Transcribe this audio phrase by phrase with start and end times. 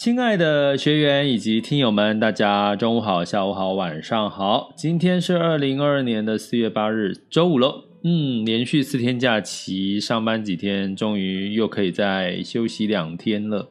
[0.00, 4.72] 亲爱的学员以及听友们，大家中午好、下午好、晚上好。
[4.74, 7.84] 今天是二零二二年的四月八日，周五喽。
[8.02, 13.68] 嗯，连续四天假期，上班几天，终于又可以再休息两天了，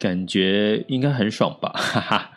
[0.00, 1.70] 感觉应该很爽吧？
[1.78, 2.32] 哈哈。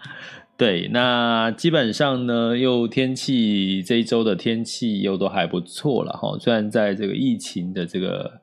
[0.55, 6.37] 对，那基本上呢，又天气这一周的天气又都还不错了哈。
[6.39, 8.41] 虽然在这个疫情的这个。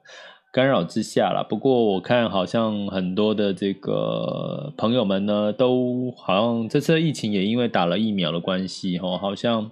[0.52, 9.70] 干扰之下啦，不过我看好像很多的这个朋友们呢，都好像这次疫情也因为打了疫苗的关系，哈，好像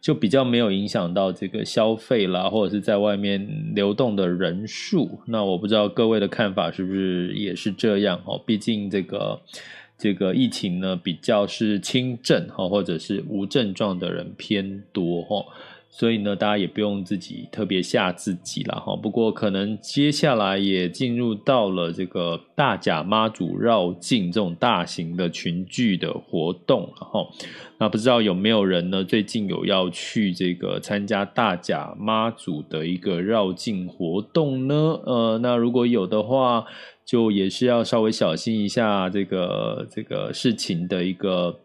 [0.00, 5.18] 就比较没有影响到这个消费啦，或者是在外面流动的人数。
[5.26, 8.40] 那我不知道各位的看法是不是也是这样哦？
[8.46, 9.40] 毕竟这个
[9.98, 15.44] 这个疫情呢，比较是轻症，或者是无症状的人偏多哈。
[15.96, 18.96] 所以呢，大家也不用自己特别吓自己了哈。
[18.96, 27.24] 不过，可能接下来也进入到了这个大甲妈祖绕境这种大型的群聚的活动哈。
[27.78, 29.04] 那不知道有没有人呢？
[29.04, 34.74] 最近有要去这个参加大甲妈祖的一个绕境活动呢？
[35.06, 36.64] 呃，那如果有的话，
[37.04, 41.60] 就也是要稍微小心一下这个这个事情的一个。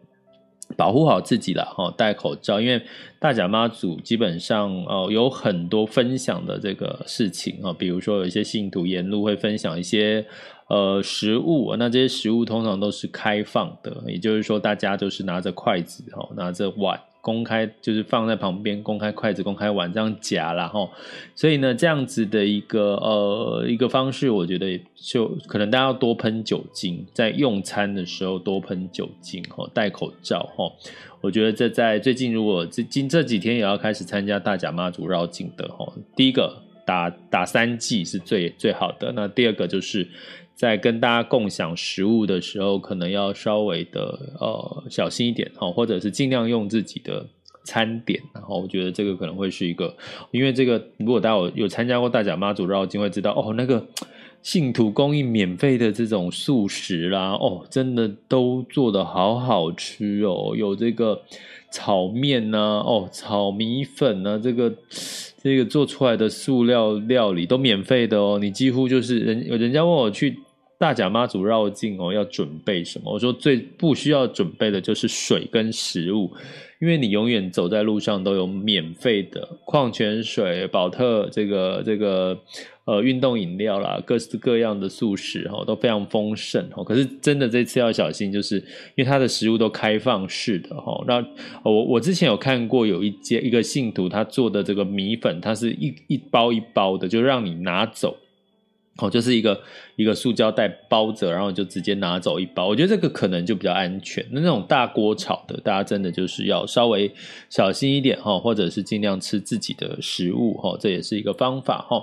[0.76, 2.82] 保护好自己了哈，戴口罩，因为
[3.18, 10.24] 大甲妈祖基本上哦有很多分享的这个事情啊，比如说有一些信徒沿路会分享一些
[10.68, 17.00] 呃食物，那这些食物通常都是开放的，也就是说大家都是拿着筷子哈，拿着碗。
[17.20, 20.88] 公开就是放在旁边，公开筷子、公开碗这样夹啦齁，
[21.34, 30.72] 所以呢，这样子的一个呃一个方式，我觉得就可能大家要多喷酒精，在用餐的时候多喷酒精齁，戴口罩齁。
[31.20, 40.08] 我觉得这在最近，如果这今这几天也要开始参加大甲妈祖绕境的齁，第一个打打三剂是最最好的，那第二个就是。
[40.60, 44.00] 在跟大家共享食物的时候，可能要稍微的
[44.38, 47.26] 呃小心一点哈，或者是尽量用自己的
[47.64, 48.20] 餐点。
[48.34, 49.96] 然后我觉得这个可能会是一个，
[50.32, 53.86] 因为这个如果大家有有参加过大甲妈祖绕境，会知道哦，那个
[54.42, 61.22] 信徒供应免费的这种素食啦，哦，真的都做得好好吃哦，有这个
[61.72, 64.70] 炒面呐，哦，炒米粉呐，这个
[65.42, 70.38] 这个做出来的素料料理都免费的哦，你几乎就是人人家问我去。
[70.80, 73.12] 大甲妈祖绕境哦，要准备什么？
[73.12, 76.32] 我说最不需要准备的就是水跟食物，
[76.80, 82.40] 因为你永远走在路上都有免费的矿泉水、宝特这个这个
[82.86, 86.82] 呃运动饮料啦，各式各样的素食哈都非常丰盛哦。
[86.82, 88.64] 可是真的这次要小心，就是因
[88.96, 91.04] 为它的食物都开放式的哈。
[91.06, 91.22] 那
[91.62, 98.16] 我我之前有看过有一间一个信徒他做的这个米粉，它是一一包一包的，就让你拿走。
[99.00, 99.58] 哦，就是一个
[99.96, 102.68] 一个塑胶袋包着，然后就直接拿走一包。
[102.68, 104.24] 我觉得这个可能就比较安全。
[104.30, 107.10] 那那种大锅炒的，大家真的就是要稍微
[107.48, 112.02] 小心一点哈，或者是尽量吃自己的食物哈，这也是一个方法哈。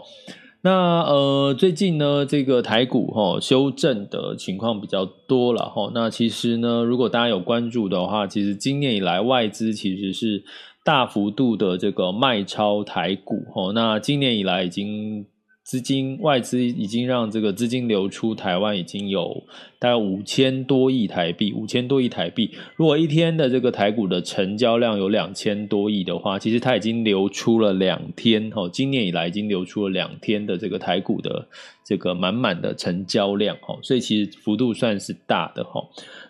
[0.62, 5.92] 那呃，最近呢，这个台股哈修正的情况比较多了哈。
[5.94, 10.44] 那其实呢，如果大家有关注的话，其实今年以来外资其实是
[10.84, 13.72] 大幅度的这个卖超台股哈。
[13.74, 15.26] 那今年以来已经。
[15.68, 19.44] 资金外资已经让这个资金流出台湾已经有
[19.80, 22.50] 大概五千多亿台币，五千多亿台币。
[22.78, 31.46] 如果一天的这个台股的成交量有两千多亿的话，其实它已经流出了两天哦，今年以来已经流出了两天的这个台股的
[31.84, 35.84] 这个满满的成交量哦，所以其实幅度算是大的哈。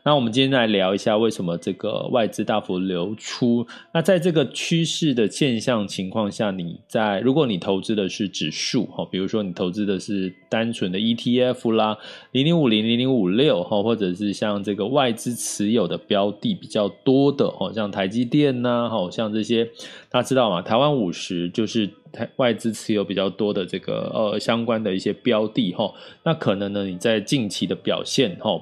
[0.08, 3.68] 那我们今天来聊一下为什么这个外资大幅流出。
[3.94, 11.98] 那在这个趋势的现象情况下，你在如果你投资的是指数哈，比如说你投资的是单纯的 ETF 啦，
[12.32, 19.66] 零零五零零零五六哈，或者是像这个外资持有的标的比较多的哦，像台积电呐，好，像这些
[20.10, 20.62] 大家知道吗？
[20.62, 25.94] 台湾五十就是台外资持有比较多的这个呃相关的一些标的哈，
[26.24, 28.58] 那可能呢你在近期的表现哈。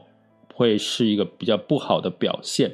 [0.56, 2.72] 会是一个比较不好的表现。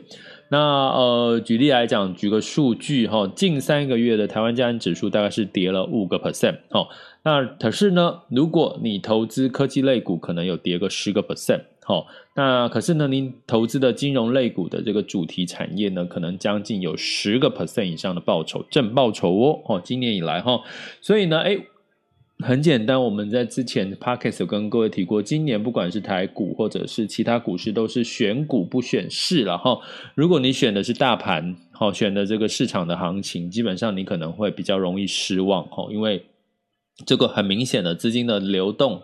[0.49, 6.87] 那呃，举例来讲，举个数据哈，近三个月的台湾加权指数大概是跌了五个 percent 哈。
[7.23, 12.05] 那可是呢，如果你投资科技类股，可能有跌个十个 percent 哈。
[12.35, 19.61] 那可是呢，您投资的金融类股的这个主题产业呢，可能将近有十个 percent 以上的报酬，正报酬哦。
[19.65, 20.61] 哦，今年以来哈，
[21.01, 21.57] 所以呢，哎。
[22.41, 29.79] 很简单，我们在之前 podcast 有跟各位提过，今年不管是台股或者是其他股市，都是选股不选市了哈。
[30.15, 36.23] 如果你选的是大盘，好选的这个市场的行情，基本上你可能会比较容易失望哈，因为
[37.05, 39.01] 这个很明显的资金的流动，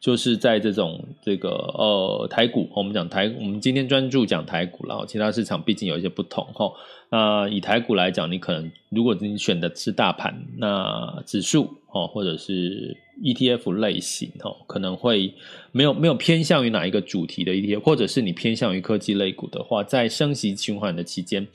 [0.00, 6.72] 就是在这种这个呃台股，我们讲台，我们今天专注讲台股了，其他市场毕竟有一些不同哈。
[7.10, 15.32] 那以台股来讲，你可能如果你选的是大盘，那指数哦，或者是 ETF 类型哦，可能会
[15.70, 21.46] 没有没有偏向于哪一个主题的 ETF，或者是你偏向于科技类股的话，在升息循环的期间，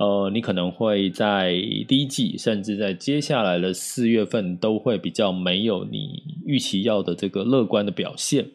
[0.00, 1.52] 呃，你可能会在
[1.86, 8.46] 第一季，甚至在接下来的四月份，都会比较没有你预期要的这个乐观的表现。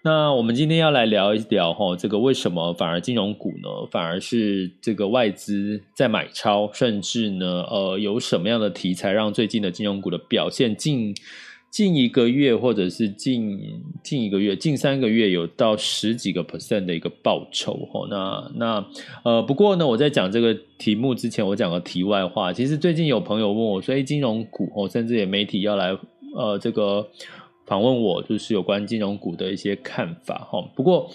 [0.00, 11.14] 那我们今天要来聊一聊哈，这个为什么反而金融股呢，反而是这个外资在买超，甚至呢，呃，有什么样的题材让最近的金融股的表现近
[11.70, 13.58] 近一个月，或者是近
[14.02, 18.06] 近一个月、近三个月有到十几个 percent 的一个报酬哈？
[18.10, 18.86] 那那
[19.24, 25.96] 呃，不过呢，我在讲这个题目之前，我讲个题外话，其实最近有朋友问我说，哎，金融股哦，甚至也媒体要来
[26.34, 27.06] 呃这个。
[27.66, 31.06] 访问我就是有关金融股的一些看法哈，不过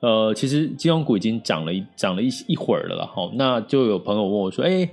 [0.00, 4.86] 呃，其实金融股已经涨了一涨了一一会儿了哈，那就有朋友问我说，哎，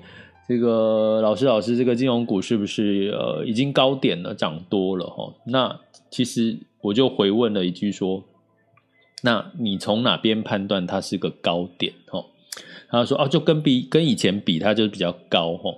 [0.49, 5.31] 这个老师老师，这个金融股是不是呃已经高点了，涨多了哈？
[5.45, 5.79] 那
[6.09, 8.23] 其实我就回问了一句说，
[9.21, 12.25] 那你从哪边判断它是个高点哈？
[12.89, 15.71] 他说哦，就跟比跟以前比，它就比较高哈。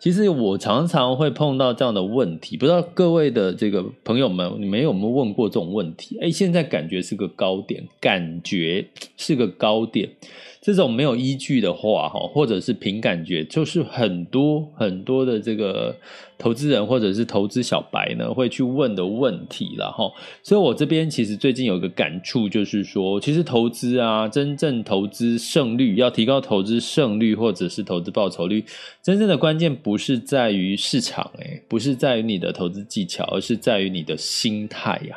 [0.00, 6.18] 其实我常常会碰到这样的问题，不知道各位的这个朋友们，你们有没有问过这种问题？
[6.20, 10.10] 哎，现在感觉是个高点，感觉是个高点。
[10.60, 15.96] 这种没有依据的话，哈，或者是凭感觉，就是很多很多的这个
[16.36, 20.10] 投资人或者是投资小白呢，会去问的问题了，哈。
[20.42, 28.64] 所以我这边其实最近有一个感触，就是说，其实投资啊，真正投资胜率，要提高投资胜率或者是投资报酬率，
[29.00, 35.16] 真正的关键不是在于市场，诶，不是在于你的投资技巧，而是在于你的心态呀。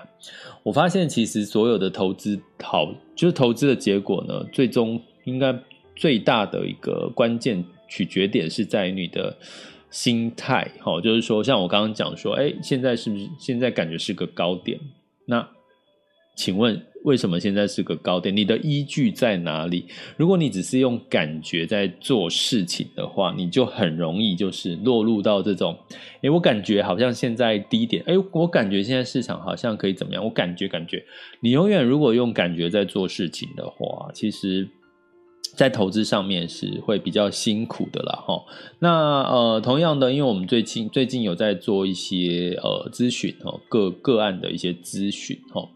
[0.64, 5.02] 我发现其实所有的投资好，就是投资的结果呢，最终。
[5.26, 5.58] 应该
[5.96, 9.38] 最大的一个关键取决点是在于你的
[9.90, 14.80] 心态，好，就是说，像我刚刚讲说，哎，现在是不是现在感觉是个高点？
[15.26, 15.48] 那
[16.36, 18.36] 请问为什么现在是个高点？
[18.36, 19.86] 你的依据在哪里？
[20.16, 25.78] 如果你只是用感觉在做事情的话，你就很容易就是落入到这种，
[26.22, 30.24] 哎，我感觉好像现在低点，哎，我感觉现在市场好像可以怎么样？
[30.24, 31.04] 我感觉感觉，
[31.42, 34.70] 你永远如果用感觉在做事情的话，其实。
[35.56, 38.44] 在投资上面是会比较辛苦的啦，哈。
[38.80, 45.68] 那呃，同样的，因为我们最近最近有在做一些呃咨询哦，个个案的一些咨询哈。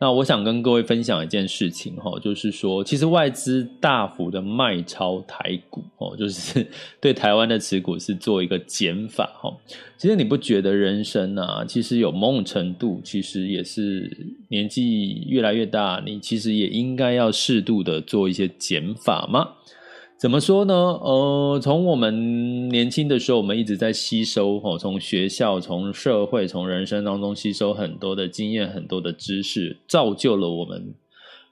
[0.00, 6.66] 那我想跟各位分享一件事情哈，就是说，其实外资大幅的卖超台股哦， 就是
[7.00, 9.54] 对台湾的持股是做一个减法哈。
[9.96, 14.16] 其实你不觉得人生啊，其实有某种程度，其实也是
[14.48, 19.54] 年纪越来越大，你其实也应该要适度的做一些减法吗？
[20.16, 20.74] 怎么说呢？
[20.74, 30.94] 呃，从我们年轻的时候，我们一直在吸收哈，从学校、从社会、从人生当中吸收很多的经验、很多的知识，造就了我们。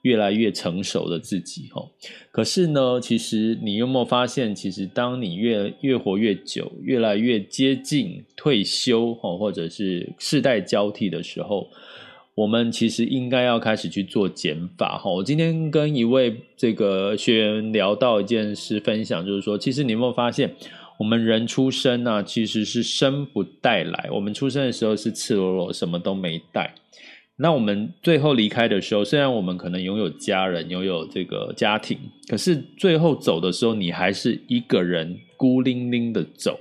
[0.03, 1.69] 越来越成熟的自己，
[2.31, 11.69] 可是呢，其实你有没有发现，其实当你越越活越久，越来越接近退休，或者是世代交替的时候，
[12.37, 14.99] 我们其实应该要开始去做减法。
[14.99, 20.55] 哈我今天跟一位这个学员聊到一件事，分享就是说，其实你有没有发现，
[20.99, 26.75] 我们人出生呢，其实是生不带来，我们出生的时候是赤裸裸，什么都没带。
[27.39, 36.61] 那我们最后离开的时候，虽然我们可能拥有家人，拥有这个家庭，可是最后走的时候，你还是一个人孤零零的走，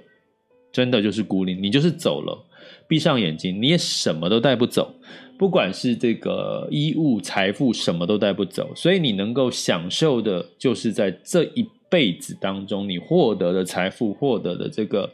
[0.71, 2.45] 真的就是孤零，你就是走了，
[2.87, 4.93] 闭上眼睛，你也什么都带不走，
[5.37, 15.09] 不管是这个衣物、财富，什么都带不走，所以你能够享受的，就是在这一辈子当中，你获得的财富，获得的这个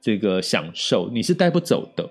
[0.00, 2.08] 这个享受，你是带不走的。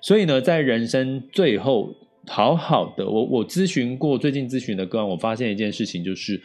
[0.00, 1.94] 所以呢，在人生最后。
[2.28, 6.40] 好好的，我我咨询过最近咨询的个案，我发现一件事情，就是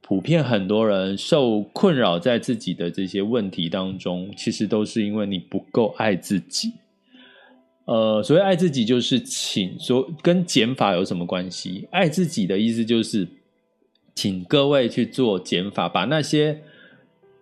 [0.00, 6.72] 普遍很多人受困扰在自己的这些问题当中，其实都是因为你不够爱自己。
[7.88, 11.88] 呃，所谓爱自己，就是请说跟减法有什么关系？
[11.90, 13.26] 爱自己的意思就是，
[14.14, 16.60] 请各位去做减法，把那些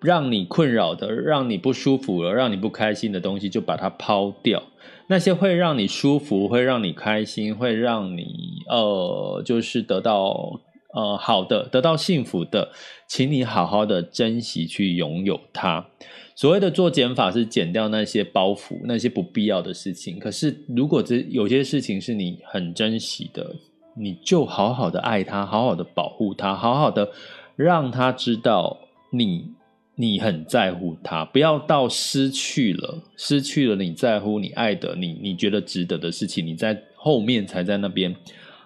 [0.01, 4.63] 让你困扰的、让你不舒服了、让你不开心的东西，就把它抛掉。
[5.09, 10.61] 那些会让你舒服、会让你开心、会让你呃，就是得到
[10.95, 12.71] 呃好的、得到幸福的，
[13.09, 15.89] 请你好好的珍惜去拥有它。
[16.37, 20.21] 所谓的做减法是减掉那些包袱、那些不必要的事情。
[20.21, 23.57] 可是如果这有些事情是你很珍惜的，
[23.97, 27.11] 你就好好的爱它，好好的保护它，好好的
[27.57, 28.79] 让它知道
[29.11, 29.51] 你。
[29.99, 38.15] 你很在乎他，不要到失去了，失去了你在乎、你爱的、你你觉得值得的事情，你在后面才在那边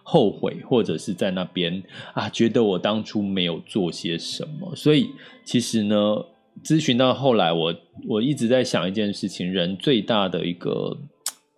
[0.02, 1.80] 后悔，或者是在那边
[2.14, 4.74] 啊，觉得我当初没有做些什么。
[4.74, 5.10] 所以
[5.44, 6.16] 其实呢，
[6.64, 7.74] 咨询到后来我，
[8.08, 10.96] 我一直在想一件事情：人最大的一个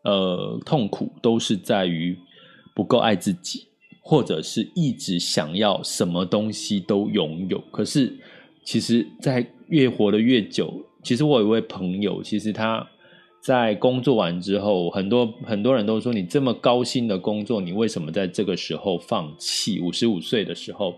[0.05, 2.19] 呃痛苦，都是在于
[2.75, 3.67] 不够爱自己，
[4.03, 8.19] 或者是一直想要什么东西都拥有，可是。
[8.65, 12.89] 其实，在越活得越久，其实我有一位朋友，其实他
[13.43, 19.81] 在工作完之后，很多很多人都说，你这么高薪的工作，你为什么在这个时候放弃？
[19.81, 20.95] 五十五岁的时候，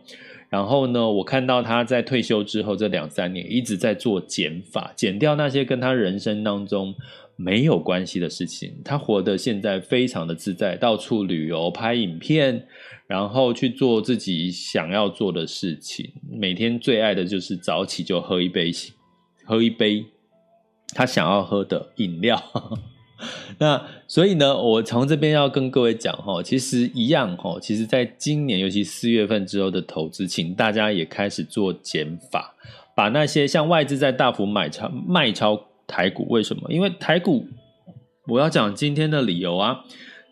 [0.55, 6.95] 然后呢，我看到他在退休之后这两三年一直在做减法，减掉那些跟他人生当中
[7.35, 8.73] 没有关系的事情。
[8.85, 12.69] 他活得现在非常的自在，到处旅游、拍影片。
[13.07, 18.71] 然后去做自己想要做的事情，每天最爱的就是早起就喝一杯，
[19.45, 20.07] 喝一杯
[20.95, 22.41] 他想要喝的饮料。
[23.59, 32.55] 那所以呢，我从这边要跟各位讲哈，其实一样哈，其实在今年，尤其四月份之后的投资，请大家也开始做减法，
[32.95, 36.71] 把那些像外资在大幅买超卖超台股，为什么？
[36.71, 37.47] 因为台股，
[38.27, 39.85] 我要讲今天的理由啊。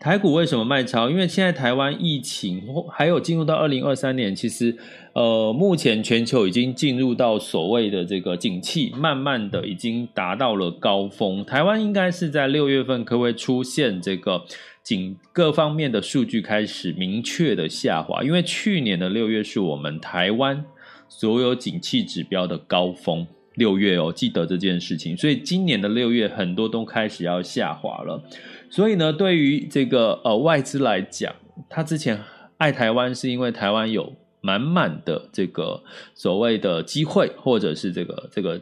[0.03, 1.09] 台股为什么卖超？
[1.09, 4.75] 因为现在台湾疫情还有进入到二零二三年，其实
[5.13, 11.45] 呃，目前全球已经进入到所谓的这个景气，慢慢的已经达到了高峰。
[11.45, 14.43] 台湾应该是在六月份可不可以出现这个
[14.83, 18.21] 景各方面的数据开始明确的下滑？
[18.23, 20.65] 因为去年的六月是我们台湾
[21.07, 25.15] 所有景气指标的高峰，六月哦，记得这件事情。
[25.15, 28.21] 所以今年的六月很多都开始要下滑了。
[28.73, 31.31] 所以呢，对于这个呃外资来讲，
[31.69, 32.19] 他之前
[32.57, 35.83] 爱台湾是因为台湾有满满的这个
[36.15, 38.59] 所谓的机会，或者是这个这个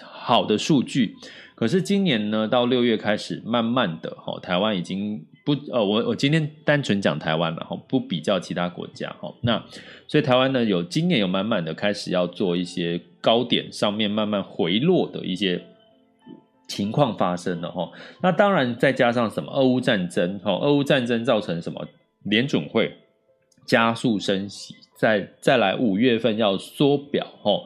[0.00, 1.14] 好的数据。
[1.54, 9.30] 可是今年呢，到六月开始，慢慢的哈、哦，台湾已经不呃，我我今天单纯讲台湾了哈，不比较其他国家哈。
[9.42, 9.62] 那
[10.08, 15.66] 所以台湾呢，有今年有满满的开始要做一些高点上面慢慢回落的一些。
[16.70, 17.90] 情况发生了哈，
[18.22, 19.50] 那当然再加上什么？
[19.52, 21.84] 俄乌战争哈，俄乌战争造成什么？
[22.22, 22.96] 联准会
[23.66, 27.60] 加速升息，再再来五月份要缩表哈。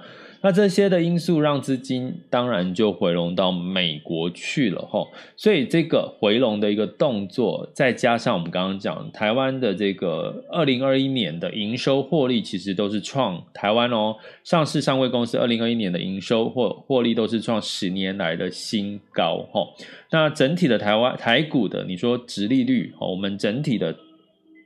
[0.44, 5.08] 那这些的因素让资金当然就回笼到美国去了哈，
[5.38, 19.66] 所以这个回笼的一个动作，再加上我们刚刚讲台湾的这个二零二一年的营收获利，其实都是创台湾哦上市上柜公司二零二一年的营收或获利都是创十年来的新高哈。
[20.10, 23.96] 那整体的台湾台股的你说殖利率，我们整体的。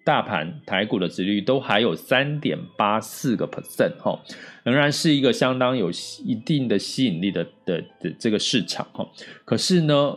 [0.09, 4.19] 大盘台股的值率都还有三点八四个 percent 哈，
[4.63, 5.91] 仍然是一个相当有
[6.25, 9.07] 一定的吸引力的的的这个市场哈。
[9.45, 10.17] 可是呢，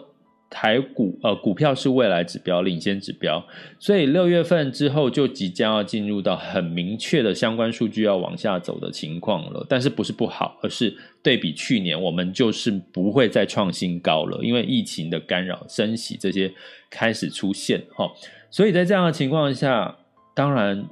[0.51, 3.41] 台股呃股票是未来指标、领先指标，
[3.79, 9.65] 所以六月份之后就即将要进入到很明确的相关数据要往下走的情况了。
[9.70, 10.93] 但是不是不好，而是
[11.24, 16.53] 对比去年，我们就是不会再创新高了，因为疫情的干扰、升息这些
[16.89, 18.12] 开始出现哈。
[18.50, 19.98] 所以在这样的情况下，
[20.36, 20.86] 当然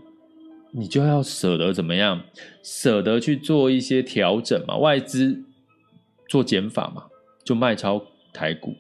[0.72, 2.24] 你就要舍得怎么样？
[2.63, 5.44] 舍得去做一些调整嘛，外资
[6.30, 7.08] 做减法嘛，
[7.44, 8.01] 就卖超
[8.32, 8.74] 台股。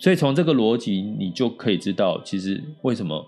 [0.00, 3.24] 所以从这个逻辑，你就可以知道，其实为什么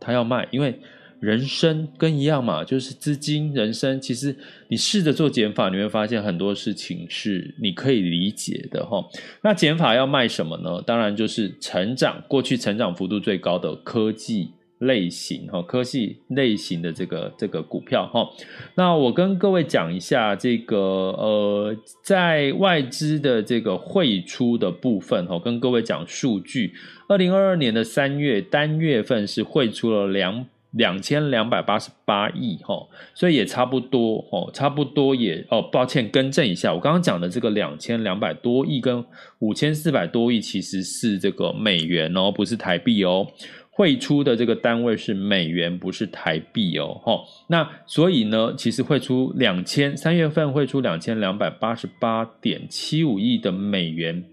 [0.00, 0.78] 他要卖，因为
[1.20, 4.00] 人生跟一样嘛，就是资金、人生。
[4.00, 4.36] 其实
[4.68, 9.04] 你试着做减法，你会发现很多事情是你可以理解的哈。
[9.42, 10.80] 那减法要卖什么呢？
[10.86, 14.52] 当然就是成长，过去成长幅度最高的科技。
[14.84, 18.28] 类型哈，科技类型的这个这个股票哈，
[18.74, 26.72] 那我跟各位讲一下这个呃，在外资的这个汇出的部分哈，跟各位讲数据，
[27.08, 39.04] 二零二二年的三月单月份是汇出了两两千两百八十八亿哈，所以也差不多哦，差不多也哦，抱歉更正一下，我刚刚讲的这个两千两百多亿跟
[39.38, 43.26] 五千四百多亿其实是这个美元哦，不是台币哦。
[43.76, 54.24] 汇出的这个单位是美元，不是台币哦，那所以呢，其实汇出两千三月份汇出两千两百八十八点七五亿的美元。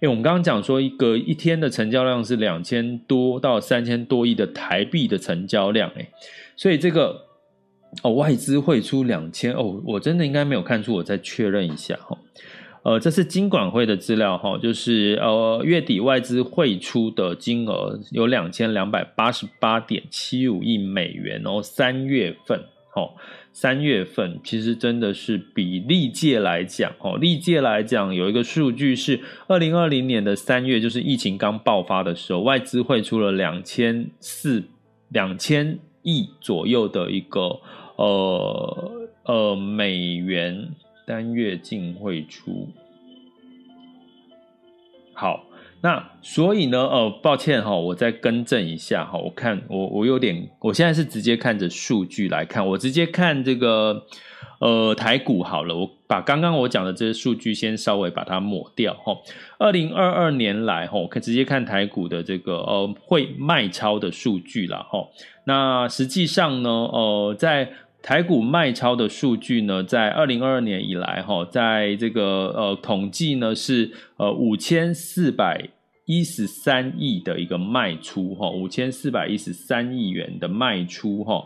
[0.00, 6.08] 诶，我们刚刚讲说一个一天的成交量是两千多到三千多亿的台币的成交量，诶，
[6.56, 7.24] 所以这个
[8.02, 12.18] 哦外资汇出两千哦，我真的应该没有看出，我再确认一下哈。
[12.88, 22.58] 呃，这是金管会的资料哈，就是呃月底外资汇出的金额有两千两百八十八点七五亿美元哦，三月份
[22.94, 23.10] 哦，
[23.52, 34.64] 三月份其实真的是比历届来讲哦，历届来讲有一个数据是二零二零年的三月，就是疫情刚爆发的时候，外资汇出了两千四
[35.10, 37.60] 两千亿左右的一个
[37.96, 38.90] 呃
[39.24, 40.70] 呃美元。
[41.08, 42.68] 单月净汇出，
[45.14, 45.46] 好，
[45.80, 54.04] 那所以呢，呃，抱歉哈，我再更正一下哈，我看我我有点，我现在是直接看着数据来看，我直接看这个
[54.60, 59.16] 呃台股好了，我把刚刚我讲的这些数据先稍微把它抹掉哈。
[59.58, 65.08] 二零二二年来哈，可直接看台股的这个呃会卖超的数据了哈。
[65.44, 75.68] 那实际上呢，呃，在台股卖超的数据呢，在二零二二年以来，哈，在这个呃统计呢是呃五千四百
[76.06, 81.44] 一十三亿的一个卖出，哈，五千四百一十三亿元的卖出，哈。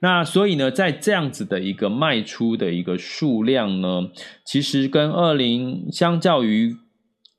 [0.00, 4.10] 那所以呢，在这样子的一个卖出的一个数量呢，
[4.44, 6.76] 其实跟二零相较于。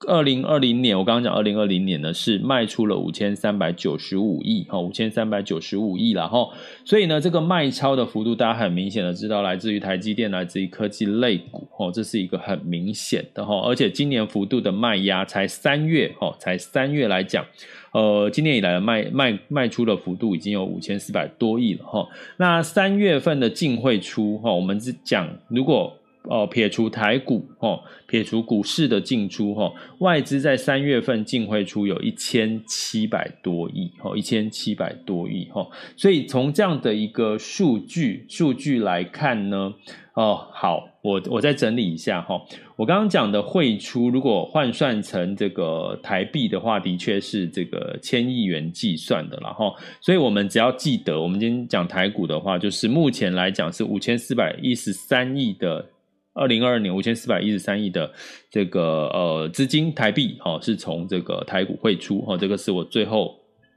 [0.08, 6.50] 二零二零年，我刚刚讲二零二零年呢，是卖出了五千三百九十五亿，哈，五千三百九十五亿了，哈，
[6.86, 17.46] 所以呢，这个卖超的幅度，大家很明显的知道，来自于台积电，来自于科技类股，哈，这是一个很明显的，哈，而且今年幅度的卖压才三月，哈，才三月来讲，
[17.94, 25.98] 呃，今年以来的卖卖卖出的幅度已经有五千四百多亿了，哈，那三月份的净汇出，哈，我们是讲如果。
[26.24, 39.74] 哦，撇除台股，哦，撇除股市的进出，哈，外资在三月份净汇出有一千七百多亿，哦，一千七百多亿，哈，所以从这样的一个数据数据来看呢，
[40.14, 42.42] 哦，好，我我再整理一下，哈，
[42.78, 55.86] 我刚刚讲的汇出，如果换算成这个台币的话，的确是这个千亿元计算的了，哈，所以我们只要记得，我们今天讲台股的话，就是目前来讲是五千四百一十三亿的。
[56.34, 58.12] 二零二二年五千四百一十三亿的
[58.50, 63.36] 这个呃资金台币哈、哦，是从这个台股汇出哈、哦，这个是我最后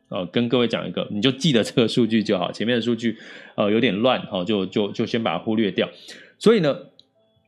[0.08, 3.18] 呃跟各位讲一个，你就记得这个数据就好，前面的数据
[3.56, 5.86] 呃有点乱哈、哦，就就就先把它忽略掉。
[6.38, 6.74] 所以呢，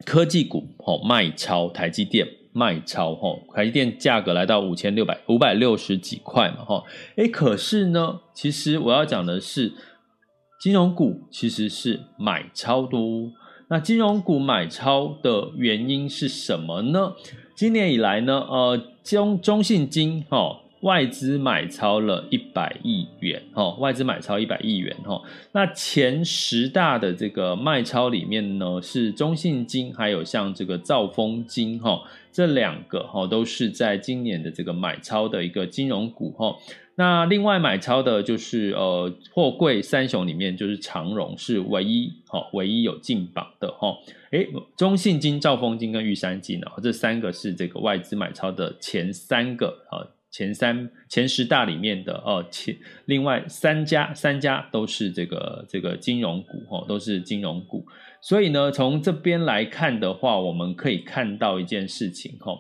[0.05, 6.85] 科技股哦卖超台积电卖超哈、台积电价格来到五千六百五百六十几块嘛哈，
[7.17, 9.73] 哎、可是呢，其实我要讲的是
[10.61, 13.33] 金融股其实是买超多。
[13.71, 17.13] 那金融股买超的原因是什么呢？
[17.55, 25.21] 今年以来呢，呃，中中信金哈、外资买超了一百亿元哈、外资买超一百亿元哈、
[25.53, 32.01] 那前十大的这个卖超里面呢，是中信金，还有像这个兆丰金哈、
[32.39, 36.55] 这两个哈、都是在今年的这个买超的一个金融股哈。
[36.95, 43.93] 那另外买超的就是呃货柜三雄里面就是长荣是唯一哈、唯一有进榜的哈，
[44.31, 44.47] 诶、
[44.77, 57.85] 中信金、兆丰金跟玉山金啊、哦、这三个是这个外资买超的前三个啊、前三前十大里面的哦前另外三家三家都是这个这个金融股哈、哦、都是金融股，
[58.21, 62.53] 所以呢从这边来看的话，我们可以看到一件事情哈。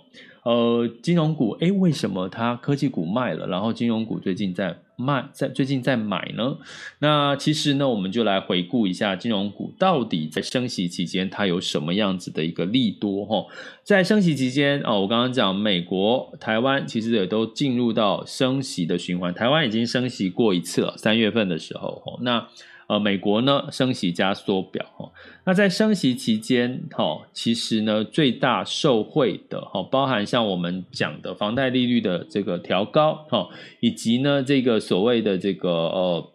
[0.44, 6.56] 呃，金融股，诶，为什么它科技股卖了，然后金融股最近在卖，在最近在买呢？
[7.00, 13.44] 那其实呢，我们就来回顾一下金融股到底在升息期间它有什么样子的一个利多哈。
[13.82, 22.18] 在升息期间哦，我刚刚讲美国、台湾其实也都进入到升息的循环，台湾已经升息过一次了，三月份的时候哈。
[22.22, 22.48] 那
[22.88, 25.12] 呃，美国呢，升息加缩表哈，
[25.44, 33.46] 那在升息期间哈，其实呢，最大受惠的哈，包含像我们讲的房贷利率的这个调高哈，
[33.80, 36.32] 以及呢这个所谓的这个呃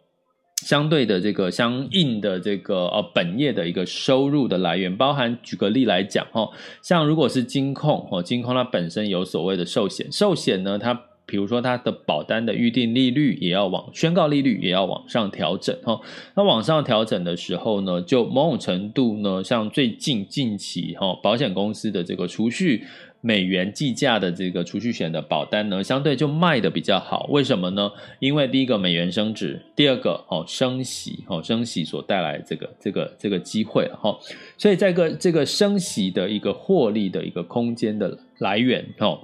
[0.58, 6.48] 相对的这个相应的这个呃本业的一个收入的来源，包含举个例来讲哈，
[6.84, 11.06] 像如果是金控哦，金控它本身有所谓的寿险，寿险呢它。
[11.34, 16.00] 比如说，它的保单的预定利率也要往宣告利率也要往上调整哈。
[16.36, 22.84] 那往上调整的时候呢，就某种程度呢，像最近近期哈，保险公司的这个储蓄
[23.20, 27.26] 美元计价的这个储蓄险的保单呢，相对就卖得比较好。
[27.32, 27.92] 为什么呢？
[28.20, 34.16] 因为第一个美元升值，第二个哦升息哦升息所带来这个这个这个机会哈。
[34.56, 39.20] 所以在个这个升息的一个获利的一个空间的来源哈。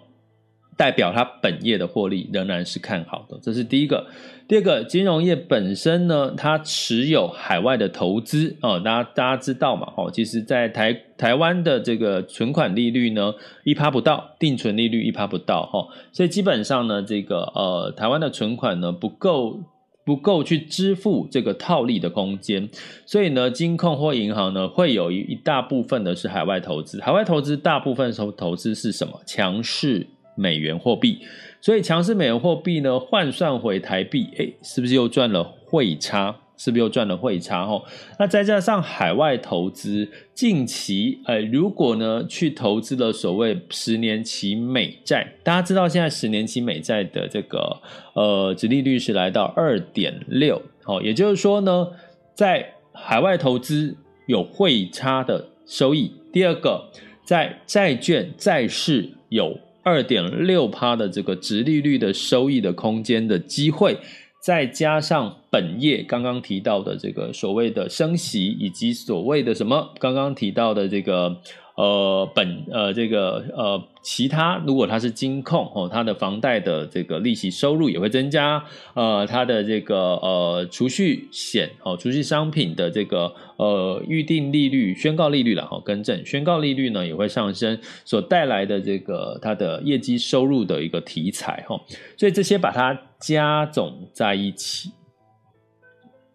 [0.79, 4.07] 代表它本业的获利仍然是看好的，这是第一个。
[4.47, 9.91] 第二个，金融业本身呢，它持有海外的投资哦，大家大家知道嘛？
[9.97, 13.33] 哦，其实，在台台湾的这个存款利率呢，
[13.65, 19.59] 一趴不到，定存利率一趴不到哈，所以基本上呢，这个呃，台湾的存款呢不够
[20.05, 22.69] 不够去支付这个套利的空间，
[23.05, 29.19] 所以呢，金控或银行呢会有一一大部分的是海外投资，海外投资大部分投投资是什么？
[29.27, 30.07] 强势。
[30.35, 31.19] 美元货币，
[31.61, 36.35] 所以强势美元货币呢，换算回台币，哎，是不是又赚了汇差？
[36.57, 37.63] 是不是又赚了汇差？
[37.63, 37.81] 哦，
[38.19, 47.81] 那再加上海外投资，近期，呃，如果呢去投资了所谓十年期美债，大家知道现在十年期美债的这个
[48.13, 51.87] 呃殖利率是来到二点六，哦，也就是说呢，
[52.35, 56.11] 在海外投资有汇差的收益。
[56.33, 56.89] 第二个，
[57.23, 59.57] 在债券债市有。
[59.89, 63.97] 二点六趴的这个殖利率的收益的空间的机会，
[64.39, 71.35] 再加上本页刚刚提到的这个所谓的升息，以及所谓的什么刚刚提到的这个。
[71.79, 78.61] 呃，本呃，这个呃，其他如果它是金控哦，它的房贷的这个利息收入也会增加。
[78.95, 91.79] 呃，它的这个呃储蓄险哦，储蓄商品的这个呃预定利率、宣告利率了哈，更正宣告利率呢也会上升，所带来的这个它的业绩收入的一个题材哈，
[92.17, 94.91] 所以这些把它加总在一起，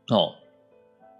[0.08, 0.32] 哦。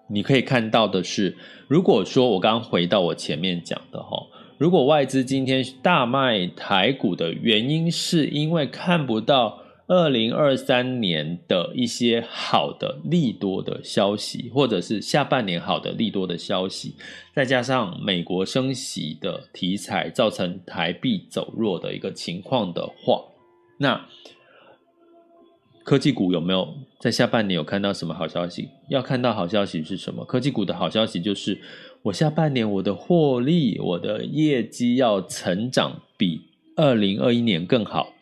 [0.08, 1.36] 你可以看到的是，
[1.66, 4.26] 如果说我刚回到我前面讲的哈，
[4.58, 16.94] 如果外资今天大卖台股的原因，是因为看不到二零二三年的一些好的利多的消息，或者是下半年好的利多的消息，
[17.34, 23.22] 再加上美国升息的题材造成台币走弱的一个情况的话，
[23.78, 24.06] 那。
[25.84, 26.66] 科技股有没有
[26.98, 28.70] 在下半年有看到什么好消息？
[28.88, 30.24] 要看到好消息是什么？
[30.24, 31.60] 科技股的好消息就是，
[32.02, 36.40] 我下半年我的获利、我的业绩要成长比
[36.74, 38.14] 二零二一年更好。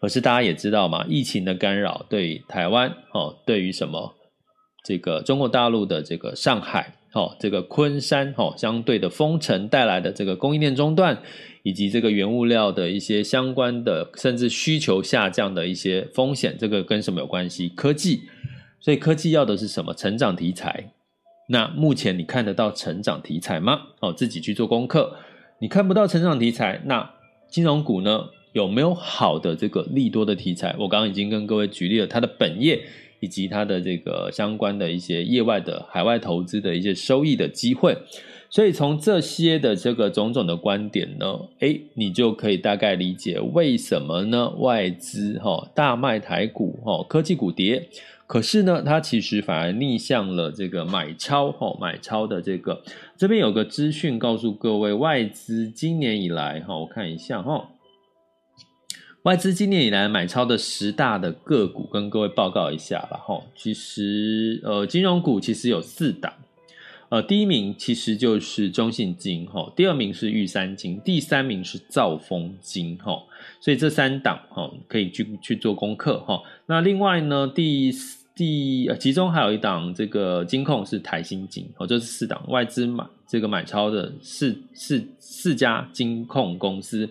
[0.00, 4.14] 可是大家也知道嘛，疫情的干扰对台湾哦，对于什么
[4.82, 11.20] 这个中国大陆的这个上海哦，这个昆山哦，相对的封城带来的这个供应链中断。
[11.62, 17.68] 以及这个原物料的一些相关的，甚至需求下降的一些风险，这个跟什么有关系？
[17.68, 18.22] 科技，
[18.80, 19.92] 所以科技要的是什么？
[19.94, 20.92] 成长题材。
[21.48, 23.88] 那目前你看得到成长题材吗？
[24.00, 25.16] 哦，自己去做功课。
[25.58, 27.10] 你看不到成长题材，那
[27.50, 28.30] 金融股呢？
[28.52, 30.74] 有没有好的这个利多的题材？
[30.76, 32.82] 我刚刚已经跟各位举例了它的本业，
[33.20, 37.96] 以及它的这个相关的一些业外的海外投资的一些收益的机会。
[38.52, 44.50] 所以从这些的这个种种的观点呢，诶，你就可以大概理解为什么呢？
[44.58, 47.88] 外资哈大卖台股哈，科技股跌，
[48.26, 52.82] 可是呢，它其实反而逆向了这个买超哈，买超的这个
[53.16, 57.70] 这边有个资讯告诉各位，外资今年以来哈，我看一下哈，
[59.22, 63.44] 外资今年以来买超的十大的个股，跟各位报告一下吧哈。
[63.54, 66.32] 其实呃，金融股其实有四档。
[67.10, 73.20] 呃，第一名其实就是中信金哈，第二名是玉山金，第三名是兆丰金哈，
[73.60, 76.40] 所以这三档哈可以去去做功课哈。
[76.66, 77.90] 那另外呢，第
[78.32, 87.10] 第，其中还有一档这个金控是台新金哦，这是四档外资买这个买超的四四四家金控公司。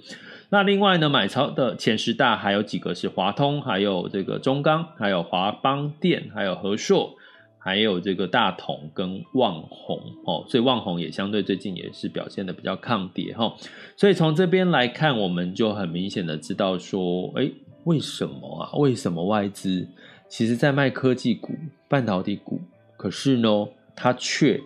[0.50, 7.18] 那另外呢，买超的前十大还有几个是华通，还有这个中钢，还有华邦电，还有和硕。
[7.62, 13.54] 还有这个大同跟旺宏哦，所以旺宏也相对最近也是表现的比较抗跌哈，
[13.98, 17.52] 所以从这边来看，我们就很明显的知道说，哎，
[17.84, 18.72] 为什么啊？
[18.78, 19.88] 为什么外资
[20.30, 21.54] 其实在卖科技股、
[21.88, 22.62] 半导体股，
[22.96, 24.62] 可是呢，他却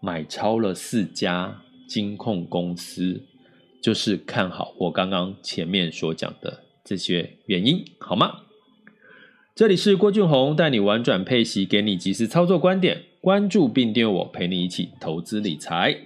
[0.00, 3.22] 买超了四家金控公司，
[3.82, 8.40] 就是看好我刚刚前面所讲的这些原因，好吗？
[9.56, 13.02] 这里是郭俊宏，带你玩转配息，给你及时操作观点。
[13.20, 15.96] 关注并订阅我，陪你一起投资理财。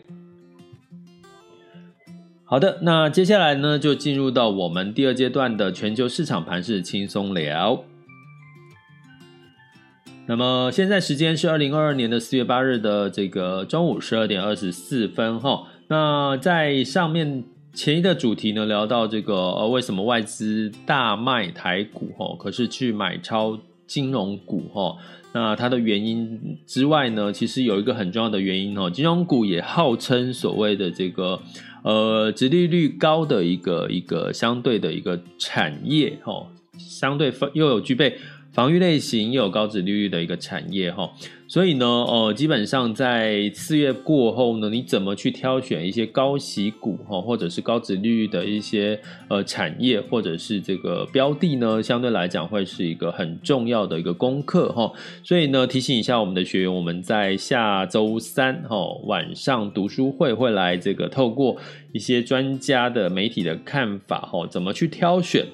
[2.45, 7.83] 好的，那接下来呢，就进入到我们第二阶段的全球市场盘势轻松聊。
[10.27, 15.69] 那么现在时间是二零二二年的四月八日的这个中午十二点二十四分哈。
[15.87, 17.45] 那在上面。
[17.79, 24.97] 前一个主题呢，聊到这个呃，为什么外资大卖台股哈，可是去买超金融股哈？
[25.33, 31.41] 那它的原因之外呢，其实有一个很重要的原因哦，金融股也号称所谓的这个
[31.85, 38.19] 呃，殖利率高的一个一个相对的一个产业哈，相对又有具备
[38.59, 41.09] 防御类型又有高殖利率的一个产业哈。
[41.47, 51.81] 所以呢，呃，基本上在四月过后呢，你怎么去挑选一些高息股哈，或者是高殖利率的一些呃产业，或者是这个标的呢？
[51.81, 54.92] 相对来讲会是一个很重要的一个功课哈。
[55.23, 61.57] 所以呢，提醒一下我们的学员，我们在下周三哈晚上读书会会来这个透过
[61.92, 65.47] 一些专家的媒体的看法哈，怎么去挑选。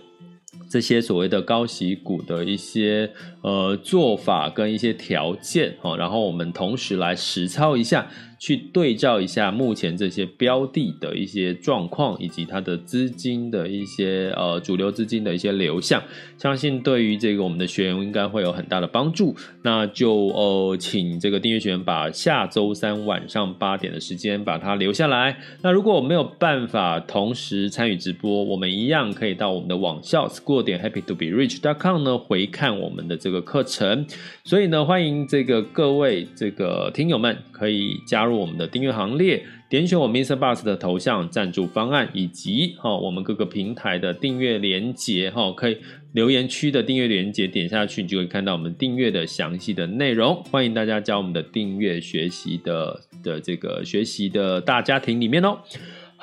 [0.74, 3.08] 这些所谓的高息股的一些
[3.44, 8.08] 呃做法跟一些条件哈，然后我们同时来实操一下。
[8.36, 16.02] 去对照一下目前这些标的的一些状况，以及它的资金的一些呃主流资金的一些流向，
[16.36, 19.34] 相信对于这个我们的学员应该会有很大的帮助。
[19.62, 25.38] 那就呃请这个订阅学员把下周三晚上八点的时间把它留下来。
[25.62, 34.06] 那如果我没有办法同时参与直播，我们一样可以到我们的网校 school 点 happy to be rich dot com 呢回看我们的这个课程。
[34.44, 38.34] 所以呢，欢迎这个各位这个听友们可以加入。
[38.34, 45.78] 我们的订阅行列，点选我 MixerBox 的头像赞助方案，以及哈我们各个平台的订阅连接哈，可以
[46.12, 50.34] 留言区的订阅连接点下去，你就会看到我们订阅的详细的内容。
[50.50, 55.58] 欢迎大家加我们的订阅学习的的这个学习的大家庭里面哦。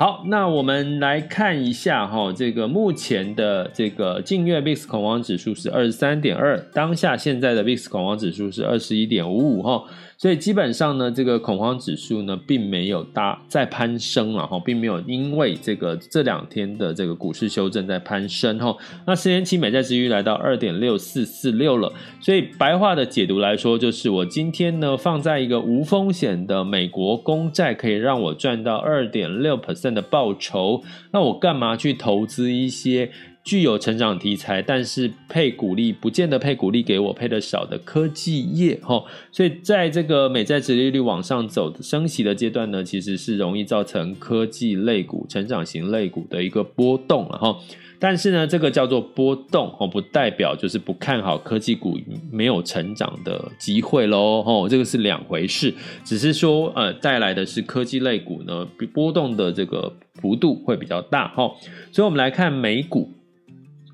[0.02, 9.84] 好，那我们来看一下哈，这个目前的这个近月 VIX 恐慌指数是二十三点二，当下现在的 VIX 恐慌指数是二十一点五五哈。
[10.22, 18.78] 所以基本上呢，这个恐慌指数呢，并没有大在攀升了哈，并没有因为这个这两天的这个股市修正在攀升哈。
[19.08, 33.10] 那十年期美债殖率来到二点六四四六了，所以白话的解读来说，就是我今天呢放在一个无风险的美国公债，可以让我赚到二点六 percent 的报酬，那我干嘛去投资一些？
[33.44, 47.58] 具有成长题材，但是配股利不见得配股利给我配的少的科技业哈，所以在这个美债殖利率往上走升息的阶段呢，其实是容易造成科技类股、成长型类股的一个波动了哈。
[47.98, 52.00] 但是呢，这个叫做波动哦，不代表就是不看好科技股
[52.32, 55.74] 没有成长的机会喽哦，这个是两回事，
[56.04, 61.52] 只是说呃带来的是科技类股呢波动的这个幅度会比较大哈，
[61.92, 63.12] 所以我们来看美股。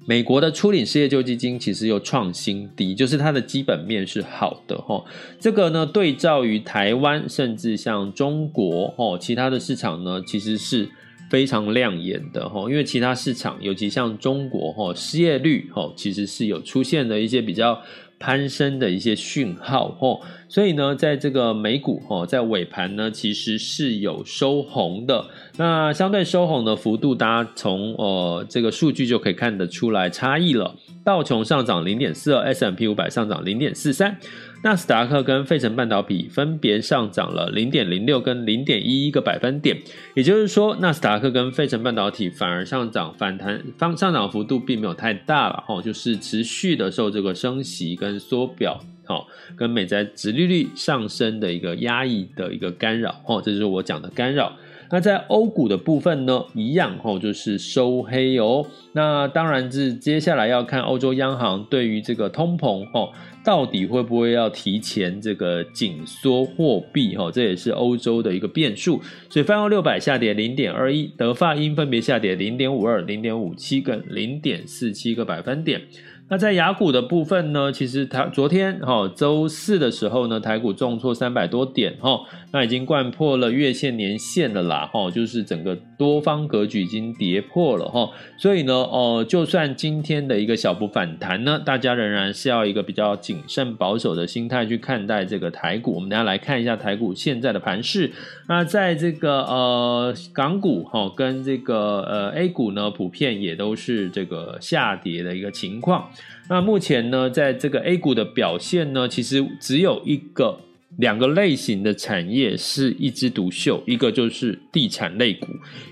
[0.10, 5.04] 美国的初领失业救济金其实又创新低，就是它的基本面是好的哈。
[5.38, 10.90] 这个呢，对照于台湾，甚至像中国哦，其他的市场呢，其实是
[11.30, 12.70] 非常亮眼的哈。
[12.70, 17.82] 因为其他市场，尤其像中国哈，失业率哈，其实是有出现的一些比较。
[18.20, 25.26] 攀升的一些讯号吼，所以呢，在这个美股哦，在尾盘呢，其实是有收红的。
[25.58, 30.76] 那相对收红的幅度，大家从呃这个数据就可以看得出来差异了。
[31.04, 34.18] 道琼上涨零点四二，S&P 五百上涨零点四三。
[34.64, 39.78] 纳斯达克跟费城半导体分别上涨了零点零六跟零点一一个百分点，
[40.16, 54.52] 也就是说，纳斯达克跟费城半导体反而上涨反弹方上涨幅度并没有太大了哈，就是持续的受这个升息跟缩表哈，跟美债殖利率上升的一个压抑的一个干扰哈，这就是我讲的干扰。
[54.90, 58.66] 那在欧股的部分呢，一样哦，就是收黑哦。
[58.94, 63.12] 那当然是接下来要看欧洲央行对于这个通膨哦，
[63.44, 67.30] 到底会不会要提前这个紧缩货币哈？
[67.30, 69.02] 这也是欧洲的一个变数。
[69.30, 75.82] 所以泛欧六百下跌零点二一，德法英分别下跌零点五二、零点五七跟零点四七个百分点。
[76.30, 82.20] 那在雅股的部分呢，其实它昨天哈周四的时候呢，台股重挫三百多点哈，
[82.52, 95.96] 那已经掼破了月线年线了啦哈，就是整个多方格局已经跌破了哈，所以呢，哦，就算今天的一个小幅反弹呢，大家仍然是要一个比较谨慎保守的心态去看待这个台股。
[95.96, 98.12] 我们等下来看一下台股现在的盘势。
[98.50, 106.10] 那在这个呃港股哈跟这个呃 A 股呢，普遍也都是这个下跌的一个情况。
[106.50, 110.60] 那目前呢，在这个 A 股的表现呢，其实只有一个、
[110.98, 115.48] 两个类型的产业是一枝独秀，一个就是地产类股，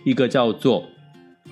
[0.05, 0.85] 一个叫做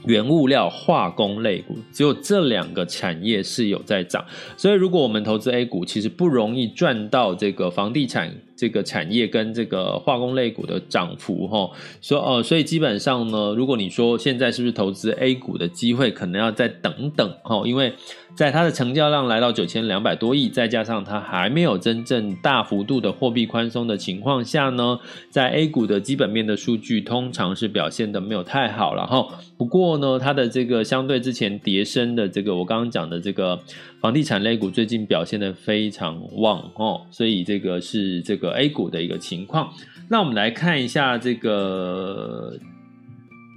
[0.05, 4.25] 原物料化工类股，只有这两个产业是有在涨。
[4.55, 8.33] 所以，如果我们投资 A 股，其实不容易赚到这个房地产。
[8.55, 17.93] 这个产业跟这个化工类股的涨幅，哈，所以哦，所以基本上呢，如果你说现在是不是投资 A 股的机会，可能要再等等，哈，因为
[18.35, 29.27] 在它的成交量来到九千两百多亿，再加上它还没有真正大幅度的货币宽松的情况下呢，在 A 股的基本面的数据通常是表现得没有太好了，哈。
[29.57, 33.59] 不过呢，它的这个相对之前跌升的这个我刚刚讲的这个
[34.03, 38.49] 房地产类股，最近表现得非常旺，哦，所以这个是这个。
[38.49, 39.73] A 股的一个情况，
[40.09, 42.59] 那我们来看一下这个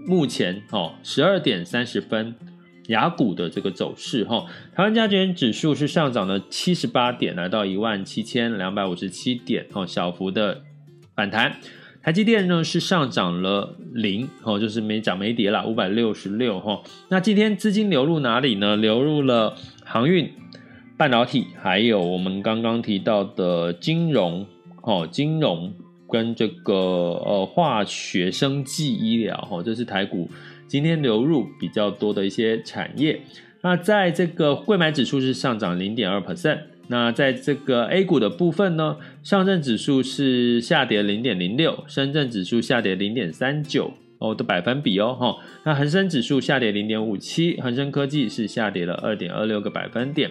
[0.06, 2.32] 目前哦，十二点三十分
[2.86, 4.46] 雅股的这个走势哈。
[4.72, 10.62] 台湾加权指数是上涨了七十八点，来到一万七千两百五十七点哦，小幅的
[11.16, 11.56] 反弹。
[12.04, 16.80] 台积电呢是上涨了零哦，就是没涨没跌啦，五百六十六哈。
[17.08, 18.76] 那今天资金流入哪里呢？
[18.76, 19.56] 流入了
[19.88, 20.28] 航运、
[20.96, 24.44] 半导体，还有我们刚刚提到的金融。
[24.82, 25.72] 哦，金融
[26.08, 30.30] 跟这个呃化学、生技、医疗，哈，这是台股
[30.68, 33.20] 今天流入比较多的一些产业。
[33.62, 36.60] 那在这个柜买指数是上涨零点二 percent。
[36.86, 45.36] 那在这个 A 股的部分呢，上证指数是下跌零点零六，深圳指数下跌零点三九哦的百分比哦，哈。
[45.64, 50.30] 那恒生指数下跌零点五七，恒生科技是下跌了二点二六个百分点。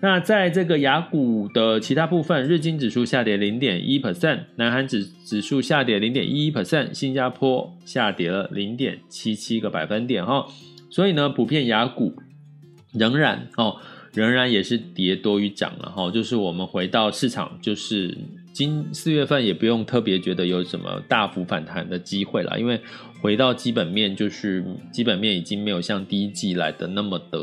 [0.00, 10.44] 那在这个雅股的其他部分，日经指数下跌零点一 percent，南韩指指数下跌零点一一 percent，新加坡下跌了零点七七个百分点哈，
[10.90, 12.16] 所以呢，普遍雅股
[12.92, 13.76] 仍然哦，
[14.12, 18.18] 仍然也是跌多于涨了哈，就是我们回到市场，就是
[18.52, 22.80] 今四月份也不用特别觉得有什么大幅反弹的机会了，因为
[23.22, 27.38] 回到基本面，就是基本面已经没有像第一季来的那么的。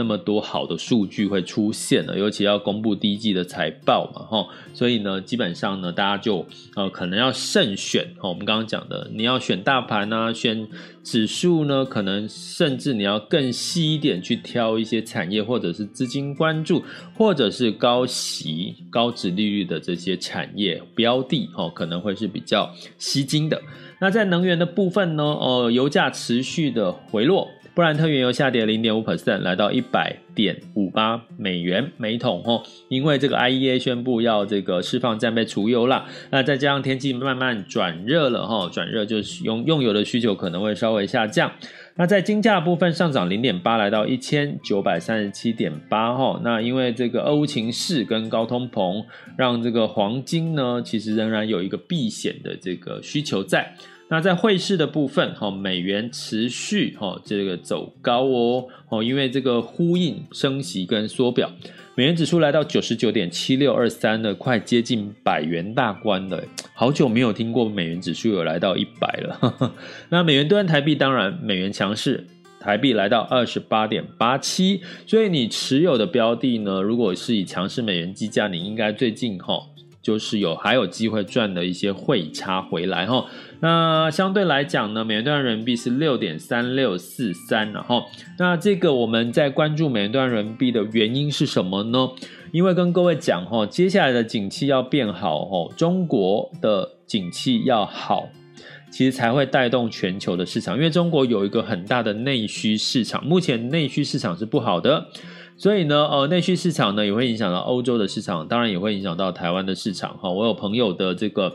[0.00, 10.66] 那么多好的数据会出现了，尤其要公布第一季的财报嘛，哈，所以呢，基本上呢，大家就呃可能要慎选，哈，我们刚刚讲的，你要选大盘啊，选
[11.04, 16.82] 指数呢，可能甚至你要更细一点去挑一些产业或者是资金关注，
[17.14, 23.60] 或者是高息、高殖利率的这些产业标的，哈，可能会是比较吸睛的。
[24.00, 27.46] 那在能源的部分呢，呃，油价持续的回落。
[27.72, 32.62] 布兰特原油下跌零点五 percent，来到一百点五八美元每桶哦。
[32.88, 41.52] 因为这个 IEA 宣布要这个释放战备储油啦，那再加上天气慢慢转热了哈，转热就是用用油的需求可能会稍微下降。
[41.94, 46.40] 那在金价部分上涨零点八，来到一千九百三十七点八哈。
[46.42, 49.04] 那因为这个俄乌情势跟高通膨，
[49.36, 53.74] 让这个黄金呢，其实仍然有一个避险的这个需求在。
[54.12, 61.48] 那在汇市的部分，哈，美元持续哈这个走高哦，哦，因为这个呼应升息跟缩表，
[61.94, 66.42] 美元指数来到九十九点七六二三了，快接近百元大关了，
[66.74, 69.74] 好久没有听过美元指数有来到一百了。
[70.10, 72.26] 那美元兑换台币，当然美元强势，
[72.58, 79.68] 台币来到二十八点八七，所以你持有的标的呢，如果是以强势美元计价，你应该最近哈。
[80.10, 83.26] 就是有还有机会赚的一些汇差回来哈，
[83.60, 88.02] 那相对来讲呢，美元兑人民币是六点三六四三，然后
[88.36, 92.08] 那这个我们在关注美元兑人民币的原因是什么呢？
[92.50, 98.28] 因为跟各位讲哈，接下来的景气要变好哈，中国的景气要好，
[98.90, 105.06] 其实才会带动全球的市场，因为中国有一个很大的内需市场，目前内需市场是不好的。
[105.60, 110.30] 所以呢，呃，内需市场呢也会影响到欧洲的市场，当然也会影响到台湾的市场哈。
[110.30, 111.54] 我有朋友的这个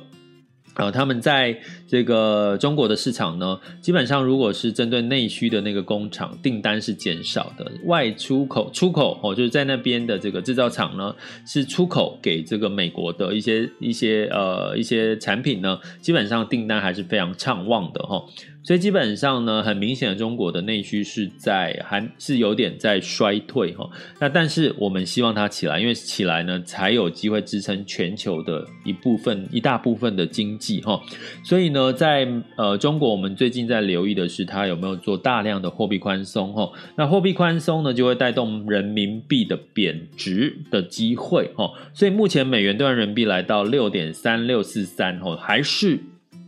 [0.75, 11.15] 呃，他们在这个中国的市场呢，基本上如果是针对内需的那个工厂，订单是减少的，外出口出口哦，就是在那边的这个制造厂呢，
[11.47, 18.23] 是出口给这个美国的一些一些呃一些产品呢，基本上订单还是非常畅旺的哈。
[18.65, 23.87] 所以基本上呢，很明显的，中国的内需是在还是有点在衰退哈。
[24.19, 30.99] 那但是我们希望它起来，因为起来呢，才有机会支撑全球的一部分一大部分的经济哈。
[31.43, 36.67] 所以呢，在呃中国，我们最近在留意的是它有没有做大量的货币宽松哈。
[36.95, 41.71] 那货币宽松呢，就会带动人民币的贬值的机会哈。
[41.93, 45.99] 所以目前美元兑人民币来到六点三六四三哈，还是。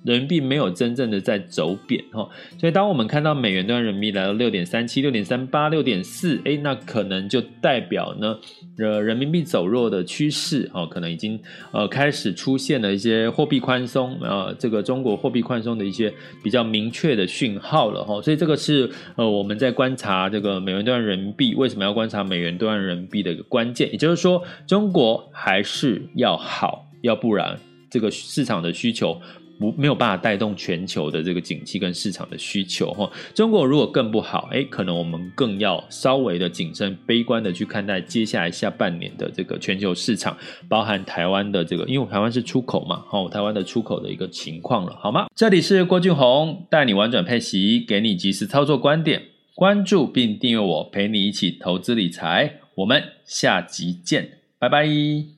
[0.07, 8.39] 人民币没有真正的在走贬哈，所以当我们看到美元兑人民币来到六点三七、六点三八、六点四，哎，那可能就代表呢，
[8.77, 11.37] 呃，人民币走弱的趋势哦，可能已经
[11.73, 29.19] 呃开始出现了一些货币宽松，呃，这个中国货币宽松的一些比较明确的讯号了哈，所以这个是呃我们在观察这个美元兑人民币为什么要观察美元兑人民币的一个关键，也就是说，中国还是要好，要不然这个市场的需求。
[29.59, 33.09] 不没有办法带动全球的这个景气跟市场的需求哈。
[33.33, 40.37] 中国如果更不好，诶，可能我们更要稍微的谨慎、悲观的去看待接下来下半年的这个全球市场，
[40.67, 45.27] 包含台湾的这个，因为台湾是出口嘛，哈，台湾的出口的一个情况了，好吗？
[45.35, 49.21] 这里是郭俊宏带你玩转配息，给你及时操作观点，
[49.55, 55.36] 关注并订阅我，陪你一起投资理财，我们下集见，拜拜。